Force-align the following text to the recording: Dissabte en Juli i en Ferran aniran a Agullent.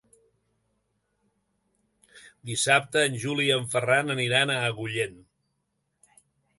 Dissabte 2.53 3.05
en 3.13 3.21
Juli 3.27 3.47
i 3.51 3.55
en 3.59 3.71
Ferran 3.77 4.13
aniran 4.19 4.57
a 4.57 4.61
Agullent. 4.73 5.25